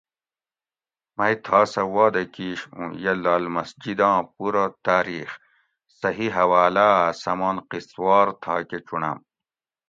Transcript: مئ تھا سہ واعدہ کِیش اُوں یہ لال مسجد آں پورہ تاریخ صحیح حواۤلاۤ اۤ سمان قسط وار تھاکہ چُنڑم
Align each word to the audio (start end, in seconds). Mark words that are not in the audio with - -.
مئ 1.17 1.33
تھا 1.45 1.59
سہ 1.71 1.81
واعدہ 1.93 2.23
کِیش 2.33 2.59
اُوں 2.75 2.89
یہ 3.03 3.13
لال 3.23 3.43
مسجد 3.55 3.99
آں 4.09 4.19
پورہ 4.33 4.65
تاریخ 4.87 5.29
صحیح 6.01 6.31
حواۤلاۤ 6.37 6.95
اۤ 7.05 7.15
سمان 7.23 7.57
قسط 7.69 7.91
وار 8.03 8.27
تھاکہ 8.41 8.77
چُنڑم 8.87 9.17